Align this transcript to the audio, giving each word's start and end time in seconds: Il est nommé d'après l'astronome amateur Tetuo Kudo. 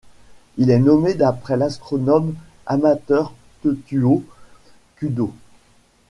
Il 0.57 0.71
est 0.71 0.79
nommé 0.79 1.13
d'après 1.13 1.57
l'astronome 1.57 2.33
amateur 2.65 3.33
Tetuo 3.61 4.23
Kudo. 4.95 5.31